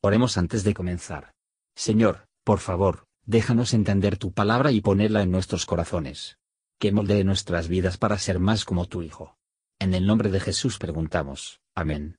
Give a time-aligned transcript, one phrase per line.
[0.00, 1.32] Oremos antes de comenzar.
[1.74, 6.38] Señor, por favor, déjanos entender tu palabra y ponerla en nuestros corazones.
[6.78, 9.36] Que moldee nuestras vidas para ser más como tu Hijo.
[9.80, 11.60] En el nombre de Jesús preguntamos.
[11.74, 12.16] Amén.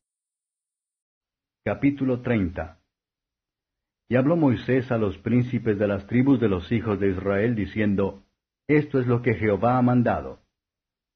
[1.63, 2.81] Capítulo 30
[4.09, 8.25] Y habló Moisés a los príncipes de las tribus de los hijos de Israel, diciendo,
[8.67, 10.41] Esto es lo que Jehová ha mandado.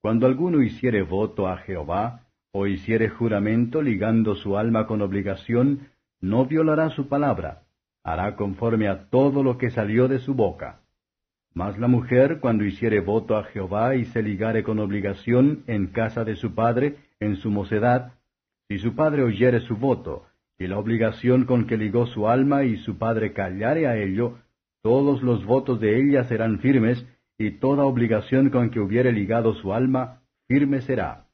[0.01, 5.89] Cuando alguno hiciere voto a Jehová, o hiciere juramento ligando su alma con obligación,
[6.23, 7.63] no violará su palabra,
[8.01, 10.79] hará conforme a todo lo que salió de su boca.
[11.53, 16.23] Mas la mujer, cuando hiciere voto a Jehová y se ligare con obligación en casa
[16.23, 18.13] de su padre, en su mocedad,
[18.69, 20.23] si su padre oyere su voto,
[20.57, 24.37] y la obligación con que ligó su alma y su padre callare a ello,
[24.81, 27.05] todos los votos de ella serán firmes,
[27.37, 31.25] y toda obligación con que hubiere ligado su alma, firme será.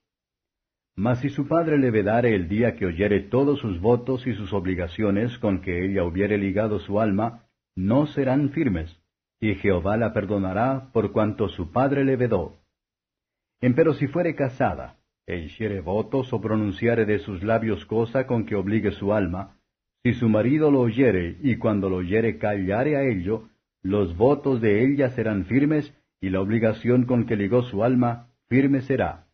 [0.99, 4.51] Mas si su padre le vedare el día que oyere todos sus votos y sus
[4.51, 9.01] obligaciones con que ella hubiere ligado su alma, no serán firmes,
[9.39, 12.57] y Jehová la perdonará por cuanto su padre le vedó.
[13.61, 18.57] Empero si fuere casada, e hiciere votos o pronunciare de sus labios cosa con que
[18.57, 19.55] obligue su alma,
[20.03, 23.47] si su marido lo oyere y cuando lo oyere callare a ello,
[23.81, 28.81] los votos de ella serán firmes y la obligación con que ligó su alma firme
[28.81, 29.28] será.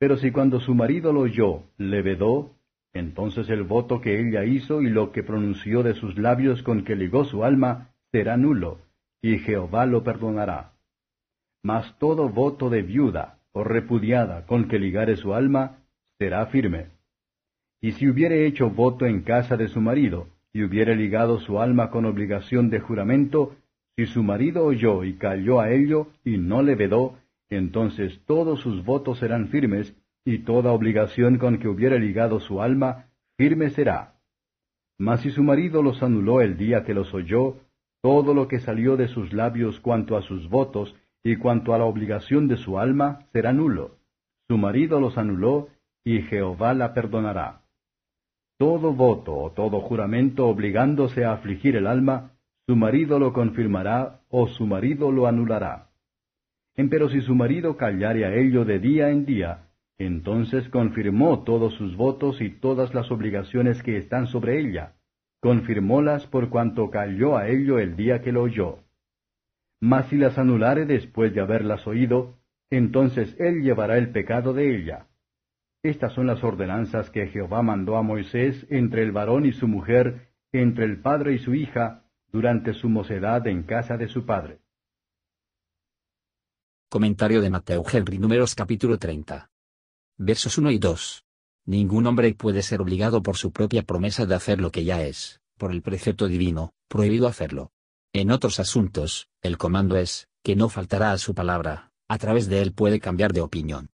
[0.00, 2.56] Pero si cuando su marido lo oyó, le vedó,
[2.94, 6.96] entonces el voto que ella hizo y lo que pronunció de sus labios con que
[6.96, 8.78] ligó su alma será nulo,
[9.20, 10.72] y Jehová lo perdonará.
[11.62, 15.76] Mas todo voto de viuda o repudiada con que ligare su alma
[16.18, 16.86] será firme.
[17.82, 21.90] Y si hubiere hecho voto en casa de su marido, y hubiere ligado su alma
[21.90, 23.54] con obligación de juramento,
[23.96, 27.18] si su marido oyó y cayó a ello y no le vedó,
[27.56, 33.06] entonces todos sus votos serán firmes, y toda obligación con que hubiere ligado su alma,
[33.36, 34.20] firme será.
[34.98, 37.56] Mas si su marido los anuló el día que los oyó,
[38.02, 41.84] todo lo que salió de sus labios cuanto a sus votos y cuanto a la
[41.84, 43.96] obligación de su alma será nulo.
[44.48, 45.68] Su marido los anuló,
[46.04, 47.62] y Jehová la perdonará.
[48.58, 52.32] Todo voto o todo juramento obligándose a afligir el alma,
[52.66, 55.89] su marido lo confirmará o su marido lo anulará.
[56.76, 61.96] Empero si su marido callare a ello de día en día, entonces confirmó todos sus
[61.96, 64.94] votos y todas las obligaciones que están sobre ella.
[65.40, 68.78] Confirmólas por cuanto calló a ello el día que lo oyó.
[69.80, 72.38] Mas si las anulare después de haberlas oído,
[72.70, 75.06] entonces él llevará el pecado de ella.
[75.82, 80.28] Estas son las ordenanzas que Jehová mandó a Moisés entre el varón y su mujer,
[80.52, 84.59] entre el padre y su hija, durante su mocedad en casa de su padre.
[86.92, 89.48] Comentario de Mateo Henry Números capítulo 30.
[90.18, 91.24] Versos 1 y 2.
[91.66, 95.40] Ningún hombre puede ser obligado por su propia promesa de hacer lo que ya es,
[95.56, 97.70] por el precepto divino, prohibido hacerlo.
[98.12, 102.60] En otros asuntos, el comando es, que no faltará a su palabra, a través de
[102.60, 103.90] él puede cambiar de opinión.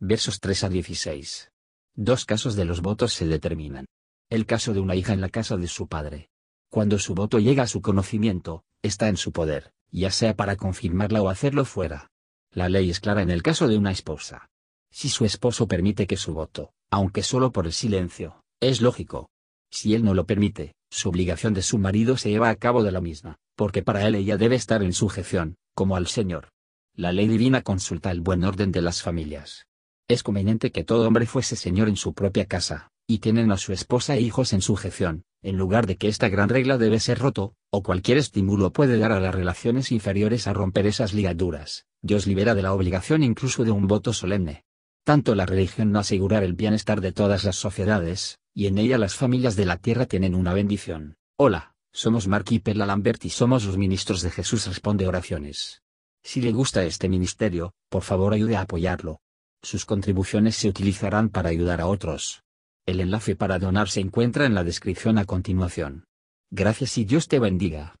[0.00, 1.52] Versos 3 a 16.
[1.96, 3.84] Dos casos de los votos se determinan.
[4.30, 6.30] El caso de una hija en la casa de su padre.
[6.70, 11.20] Cuando su voto llega a su conocimiento, está en su poder, ya sea para confirmarla
[11.20, 12.08] o hacerlo fuera.
[12.54, 14.50] La ley es clara en el caso de una esposa.
[14.90, 19.30] Si su esposo permite que su voto, aunque solo por el silencio, es lógico.
[19.70, 22.92] Si él no lo permite, su obligación de su marido se lleva a cabo de
[22.92, 26.50] la misma, porque para él ella debe estar en sujeción, como al Señor.
[26.94, 29.64] La ley divina consulta el buen orden de las familias.
[30.06, 33.72] Es conveniente que todo hombre fuese señor en su propia casa, y tienen a su
[33.72, 37.54] esposa e hijos en sujeción, en lugar de que esta gran regla debe ser roto,
[37.70, 41.86] o cualquier estímulo puede dar a las relaciones inferiores a romper esas ligaduras.
[42.04, 44.64] Dios libera de la obligación incluso de un voto solemne.
[45.04, 49.14] Tanto la religión no asegurar el bienestar de todas las sociedades, y en ella las
[49.14, 51.16] familias de la tierra tienen una bendición.
[51.36, 55.82] Hola, somos Mark y Perla Lambert y somos los ministros de Jesús Responde Oraciones.
[56.24, 59.20] Si le gusta este ministerio, por favor ayude a apoyarlo.
[59.62, 62.42] Sus contribuciones se utilizarán para ayudar a otros.
[62.84, 66.04] El enlace para donar se encuentra en la descripción a continuación.
[66.50, 67.94] Gracias y Dios te bendiga.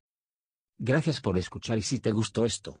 [0.78, 2.80] Gracias por escuchar y si te gustó esto,